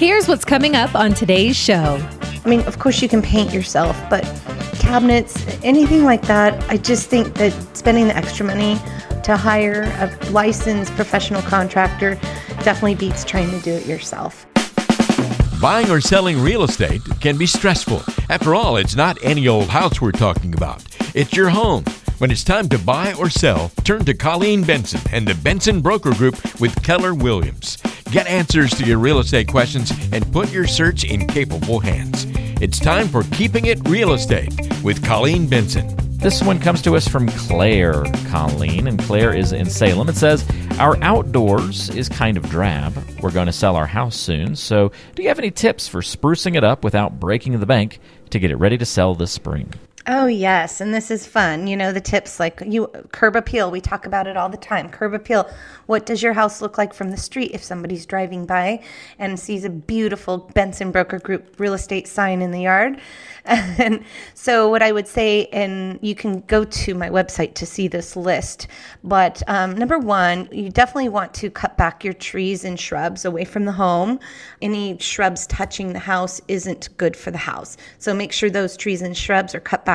[0.00, 2.02] Here's what's coming up on today's show.
[2.42, 4.22] I mean, of course, you can paint yourself, but
[4.78, 8.76] cabinets, anything like that, I just think that spending the extra money
[9.24, 12.14] to hire a licensed professional contractor
[12.64, 14.46] definitely beats trying to do it yourself.
[15.60, 18.02] Buying or selling real estate can be stressful.
[18.30, 20.82] After all, it's not any old house we're talking about,
[21.14, 21.84] it's your home.
[22.16, 26.14] When it's time to buy or sell, turn to Colleen Benson and the Benson Broker
[26.14, 27.76] Group with Keller Williams.
[28.10, 32.26] Get answers to your real estate questions and put your search in capable hands.
[32.60, 35.94] It's time for Keeping It Real Estate with Colleen Benson.
[36.18, 40.08] This one comes to us from Claire Colleen, and Claire is in Salem.
[40.08, 40.44] It says,
[40.80, 42.96] Our outdoors is kind of drab.
[43.20, 46.56] We're going to sell our house soon, so do you have any tips for sprucing
[46.56, 49.72] it up without breaking the bank to get it ready to sell this spring?
[50.06, 50.80] Oh, yes.
[50.80, 51.66] And this is fun.
[51.66, 53.70] You know, the tips like you curb appeal.
[53.70, 54.88] We talk about it all the time.
[54.88, 55.48] Curb appeal.
[55.86, 58.82] What does your house look like from the street if somebody's driving by
[59.18, 62.98] and sees a beautiful Benson Broker Group real estate sign in the yard?
[63.46, 67.88] And so, what I would say, and you can go to my website to see
[67.88, 68.68] this list,
[69.02, 73.44] but um, number one, you definitely want to cut back your trees and shrubs away
[73.44, 74.20] from the home.
[74.60, 77.78] Any shrubs touching the house isn't good for the house.
[77.98, 79.89] So, make sure those trees and shrubs are cut back.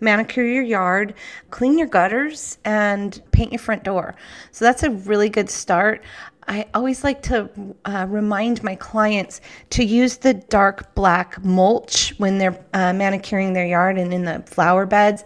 [0.00, 1.14] Manicure your yard,
[1.50, 4.14] clean your gutters, and paint your front door.
[4.50, 6.02] So, that's a really good start.
[6.48, 7.50] I always like to
[7.84, 13.66] uh, remind my clients to use the dark black mulch when they're uh, manicuring their
[13.66, 15.24] yard and in the flower beds.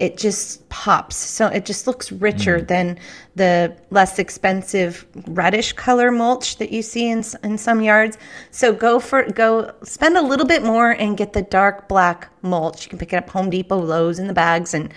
[0.00, 1.14] It just pops.
[1.14, 2.66] So it just looks richer mm.
[2.66, 2.98] than
[3.36, 8.18] the less expensive reddish color mulch that you see in, in some yards.
[8.50, 12.84] So go for go spend a little bit more and get the dark black mulch.
[12.84, 14.92] You can pick it up Home Depot, Lowe's in the bags and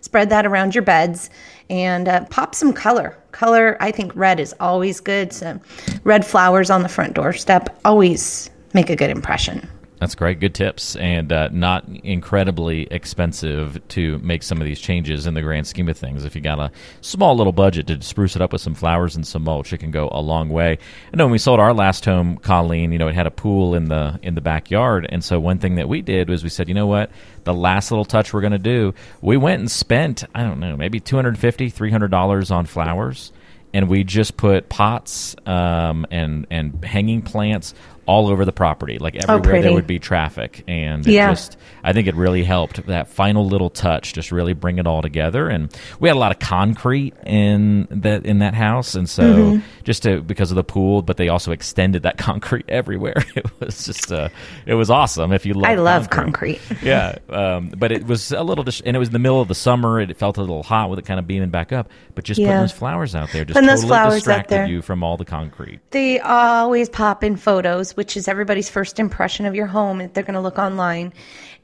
[0.00, 1.30] spread that around your beds
[1.68, 3.16] and uh, pop some color.
[3.32, 5.32] Color, I think red is always good.
[5.32, 5.60] So
[6.04, 9.68] red flowers on the front doorstep always make a good impression.
[9.98, 10.40] That's great.
[10.40, 15.40] Good tips, and uh, not incredibly expensive to make some of these changes in the
[15.40, 16.26] grand scheme of things.
[16.26, 16.70] If you got a
[17.00, 19.90] small little budget to spruce it up with some flowers and some mulch, it can
[19.90, 20.78] go a long way.
[21.12, 23.74] I know when we sold our last home, Colleen, you know, it had a pool
[23.74, 26.68] in the in the backyard, and so one thing that we did was we said,
[26.68, 27.10] you know what,
[27.44, 28.92] the last little touch we're going to do,
[29.22, 33.32] we went and spent I don't know, maybe 250 300 dollars on flowers
[33.76, 37.74] and we just put pots um, and and hanging plants
[38.06, 41.30] all over the property, like oh, everywhere oh, there would be traffic, and yeah.
[41.30, 45.02] just I think it really helped that final little touch, just really bring it all
[45.02, 45.48] together.
[45.48, 49.66] And we had a lot of concrete in that in that house, and so mm-hmm.
[49.84, 53.14] just to because of the pool, but they also extended that concrete everywhere.
[53.36, 54.30] It was just uh,
[54.64, 55.30] it was awesome.
[55.32, 56.58] If you love, I love concrete.
[56.66, 56.82] concrete.
[56.86, 59.48] yeah, um, but it was a little, dis- and it was in the middle of
[59.48, 60.00] the summer.
[60.00, 61.90] It felt a little hot with it kind of beaming back up.
[62.14, 62.46] But just yeah.
[62.46, 65.80] putting those flowers out there just totally those flowers distracted you from all the concrete.
[65.90, 69.98] They always pop in photos which is everybody's first impression of your home.
[69.98, 71.12] They're going to look online.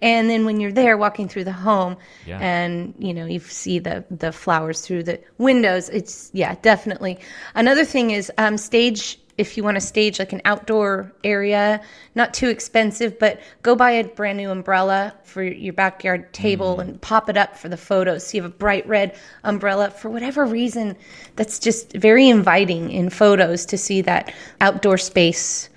[0.00, 2.38] And then when you're there walking through the home yeah.
[2.41, 7.20] and, you know, you see the, the flowers through the windows, it's, yeah, definitely.
[7.54, 11.81] Another thing is um, stage if you want to stage like an outdoor area,
[12.15, 16.81] not too expensive, but go buy a brand new umbrella for your backyard table mm.
[16.82, 18.26] and pop it up for the photos.
[18.26, 20.97] So you have a bright red umbrella for whatever reason
[21.37, 25.70] that's just very inviting in photos to see that outdoor space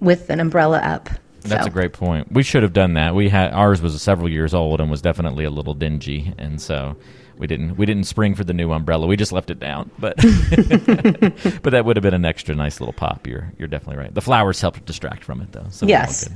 [0.00, 1.08] with an umbrella up.
[1.42, 1.68] That's so.
[1.68, 2.30] a great point.
[2.32, 3.14] We should have done that.
[3.14, 6.96] We had ours was several years old and was definitely a little dingy, and so
[7.38, 9.06] we didn't we didn't spring for the new umbrella.
[9.06, 9.90] We just left it down.
[9.98, 10.16] But
[11.62, 13.26] but that would have been an extra nice little pop.
[13.26, 14.14] You're you're definitely right.
[14.14, 15.66] The flowers helped distract from it though.
[15.70, 16.28] So yes.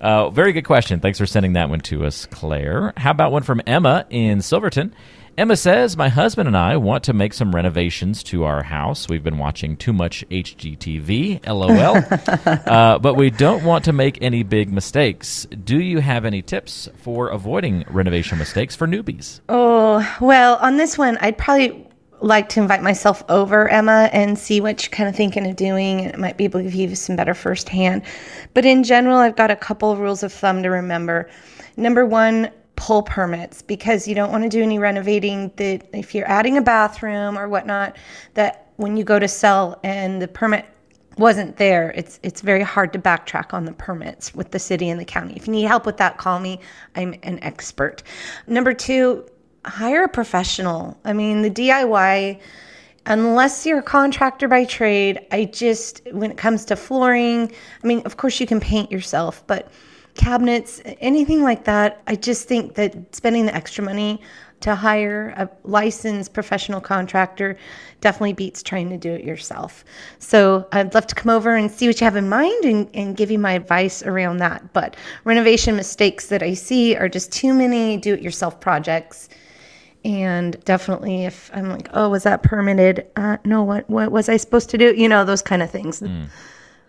[0.00, 1.00] Uh, very good question.
[1.00, 2.94] Thanks for sending that one to us, Claire.
[2.96, 4.94] How about one from Emma in Silverton?
[5.38, 9.08] Emma says, My husband and I want to make some renovations to our house.
[9.08, 11.96] We've been watching too much HGTV, lol.
[12.66, 15.46] uh, but we don't want to make any big mistakes.
[15.64, 19.40] Do you have any tips for avoiding renovation mistakes for newbies?
[19.48, 21.86] Oh, well, on this one, I'd probably
[22.20, 26.00] like to invite myself over, Emma, and see what you're kind of thinking of doing.
[26.00, 28.02] It might be able to give you some better firsthand.
[28.52, 31.30] But in general, I've got a couple of rules of thumb to remember.
[31.76, 32.50] Number one,
[32.80, 36.62] pull permits because you don't want to do any renovating that if you're adding a
[36.62, 37.94] bathroom or whatnot
[38.32, 40.64] that when you go to sell and the permit
[41.18, 44.98] wasn't there it's it's very hard to backtrack on the permits with the city and
[44.98, 45.34] the county.
[45.36, 46.58] If you need help with that call me.
[46.96, 48.02] I'm an expert.
[48.46, 49.26] Number two
[49.66, 50.98] hire a professional.
[51.04, 52.40] I mean the diy
[53.04, 57.50] unless you're a contractor by trade i just when it comes to flooring
[57.82, 59.70] i mean of course you can paint yourself but
[60.20, 62.02] cabinets, anything like that.
[62.06, 64.20] I just think that spending the extra money
[64.60, 67.56] to hire a licensed professional contractor
[68.02, 69.82] definitely beats trying to do it yourself.
[70.18, 73.16] So I'd love to come over and see what you have in mind and, and
[73.16, 74.74] give you my advice around that.
[74.74, 74.94] But
[75.24, 79.30] renovation mistakes that I see are just too many do it yourself projects.
[80.04, 83.06] And definitely, if I'm like, oh, was that permitted?
[83.16, 84.94] Uh, no, what what was I supposed to do?
[84.94, 86.02] You know, those kind of things.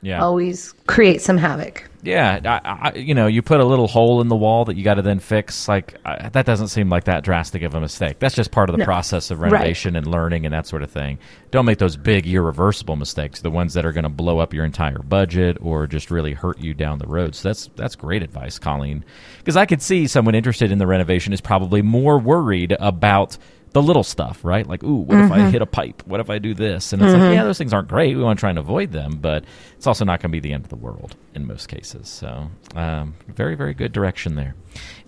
[0.02, 0.22] Yeah.
[0.22, 1.88] Always create some havoc.
[2.04, 4.84] Yeah, I, I, you know, you put a little hole in the wall that you
[4.84, 5.68] got to then fix.
[5.68, 8.18] Like I, that doesn't seem like that drastic of a mistake.
[8.18, 8.86] That's just part of the No.
[8.86, 9.52] process of Right.
[9.52, 11.20] renovation and learning and that sort of thing.
[11.52, 14.66] Don't make those big irreversible mistakes, the ones that are going to blow up your
[14.66, 17.36] entire budget or just really hurt you down the road.
[17.36, 19.06] So that's that's great advice, Colleen.
[19.38, 23.38] Because I could see someone interested in the renovation is probably more worried about
[23.74, 24.68] the little stuff, right?
[24.68, 25.50] Like, ooh, what if I mm-hmm.
[25.52, 26.04] hit a pipe?
[26.06, 26.92] What if I do this?
[26.92, 27.34] And it's like, mm-hmm.
[27.34, 28.18] yeah, those things aren't great.
[28.18, 29.46] We want to try and avoid them, but
[29.82, 32.08] it's also not going to be the end of the world in most cases.
[32.08, 34.54] So, um, very, very good direction there.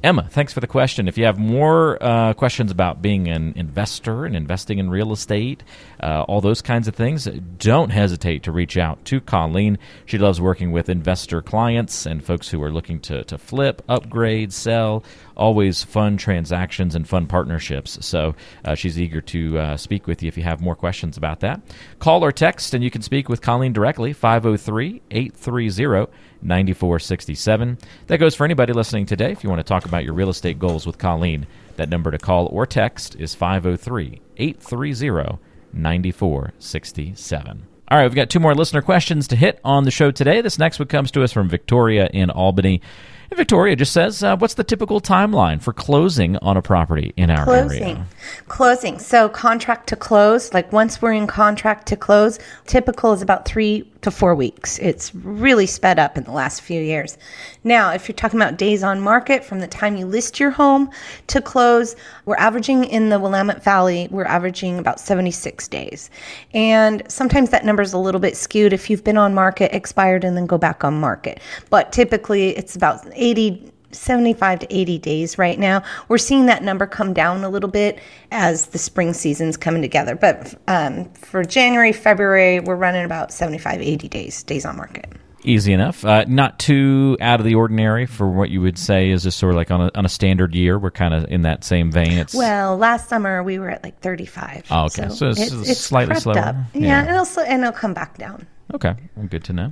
[0.04, 1.08] Emma, thanks for the question.
[1.08, 5.64] If you have more uh, questions about being an investor and investing in real estate,
[6.02, 7.26] uh, all those kinds of things,
[7.58, 9.78] don't hesitate to reach out to Colleen.
[10.06, 14.52] She loves working with investor clients and folks who are looking to, to flip, upgrade,
[14.52, 15.06] sell.
[15.38, 18.06] Always fun transactions and fun partnerships.
[18.06, 18.36] So
[18.66, 21.62] uh, she's eager to uh, speak with you if you have more questions about that.
[22.00, 26.12] Call or text, and you can speak with Colleen directly, 503 830
[26.42, 27.78] 9467.
[28.08, 29.32] That goes for anybody listening today.
[29.32, 32.18] If you want to talk about your real estate goals with Colleen, that number to
[32.18, 35.40] call or text is 503 830
[35.74, 37.68] 9467.
[37.90, 40.42] All right, we've got two more listener questions to hit on the show today.
[40.42, 42.82] This next one comes to us from Victoria in Albany.
[43.30, 47.30] And Victoria just says, uh, What's the typical timeline for closing on a property in
[47.30, 47.84] our Closing.
[47.84, 48.06] area?
[48.48, 49.00] Closing.
[49.00, 53.90] So contract to close, like once we're in contract to close, typical is about three
[54.04, 54.80] to four weeks.
[54.80, 57.18] It's really sped up in the last few years.
[57.64, 60.90] Now, if you're talking about days on market from the time you list your home
[61.28, 61.96] to close,
[62.26, 66.10] we're averaging in the Willamette Valley, we're averaging about 76 days.
[66.54, 70.24] And sometimes that number is a little bit skewed if you've been on market, expired,
[70.26, 71.40] and then go back on market.
[71.70, 75.84] But typically it's about 80 75 to 80 days right now.
[76.08, 78.00] We're seeing that number come down a little bit
[78.32, 80.16] as the spring season's coming together.
[80.16, 85.12] But um, for January, February, we're running about 75, 80 days, days on market.
[85.46, 86.06] Easy enough.
[86.06, 89.52] Uh, not too out of the ordinary for what you would say is just sort
[89.52, 90.80] of like on a, on a standard year.
[90.80, 92.14] We're kind of in that same vein.
[92.14, 94.68] It's Well, last summer we were at like 35.
[94.72, 95.10] Oh, okay.
[95.10, 96.38] So it's slightly crept slower.
[96.40, 96.56] Up.
[96.74, 96.82] Yeah.
[96.82, 98.48] Yeah, and, it'll, and it'll come back down.
[98.74, 99.72] Okay, well, good to know.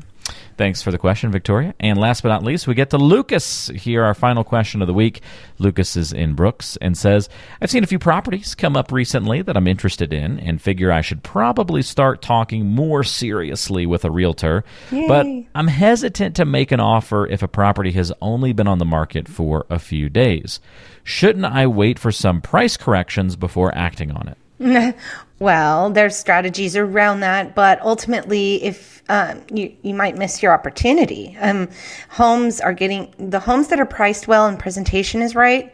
[0.58, 1.74] Thanks for the question, Victoria.
[1.80, 4.94] And last but not least, we get to Lucas here, our final question of the
[4.94, 5.22] week.
[5.58, 7.28] Lucas is in Brooks and says,
[7.60, 11.02] I've seen a few properties come up recently that I'm interested in and figure I
[11.02, 14.64] should probably start talking more seriously with a realtor.
[15.08, 15.26] But
[15.56, 19.28] I'm hesitant to make an offer if a property has only been on the market
[19.28, 20.60] for a few days.
[21.04, 24.38] Shouldn't I wait for some price corrections before acting on it?
[25.42, 31.36] Well, there's strategies around that, but ultimately, if um, you you might miss your opportunity.
[31.42, 31.68] Um,
[32.10, 35.74] homes are getting the homes that are priced well and presentation is right.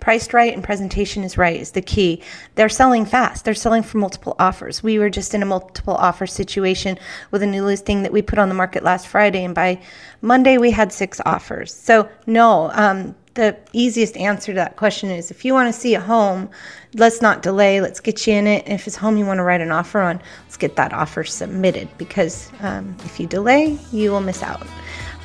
[0.00, 2.22] Priced right and presentation is right is the key.
[2.56, 3.46] They're selling fast.
[3.46, 4.82] They're selling for multiple offers.
[4.82, 6.98] We were just in a multiple offer situation
[7.30, 9.80] with a new listing that we put on the market last Friday, and by
[10.20, 11.72] Monday we had six offers.
[11.72, 15.94] So no, um, the easiest answer to that question is if you want to see
[15.94, 16.50] a home,
[16.94, 17.80] let's not delay.
[17.80, 18.66] Let's get you in it.
[18.66, 21.88] If it's home you want to write an offer on, let's get that offer submitted
[21.98, 24.66] because um, if you delay, you will miss out.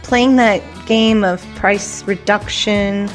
[0.03, 3.09] Playing that game of price reduction,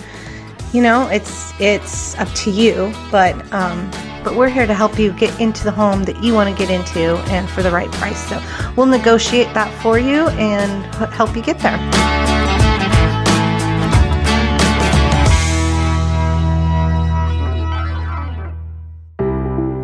[0.73, 3.91] you know, it's it's up to you, but um,
[4.25, 6.71] but we're here to help you get into the home that you want to get
[6.71, 8.29] into and for the right price.
[8.29, 8.43] So
[8.77, 12.46] we'll negotiate that for you and help you get there.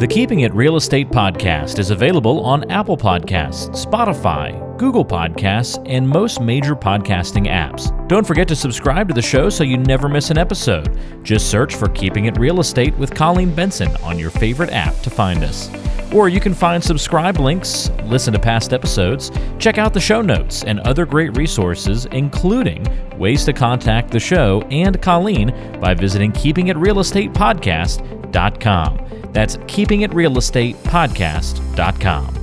[0.03, 6.09] The Keeping It Real Estate podcast is available on Apple Podcasts, Spotify, Google Podcasts, and
[6.09, 7.93] most major podcasting apps.
[8.09, 10.99] Don't forget to subscribe to the show so you never miss an episode.
[11.23, 15.11] Just search for Keeping It Real Estate with Colleen Benson on your favorite app to
[15.11, 15.71] find us.
[16.13, 19.31] Or you can find subscribe links, listen to past episodes,
[19.61, 22.85] check out the show notes, and other great resources, including
[23.17, 29.12] ways to contact the show and Colleen by visiting keepingitrealestatepodcast.com.
[29.33, 32.39] That's keepingitrealestatepodcast.com.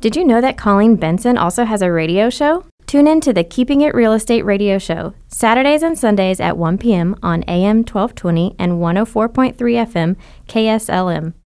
[0.00, 2.64] Did you know that Colleen Benson also has a radio show?
[2.86, 6.78] Tune in to the Keeping It Real Estate radio show, Saturdays and Sundays at 1
[6.78, 7.16] p.m.
[7.22, 11.34] on AM 1220 and 104.3 FM KSLM.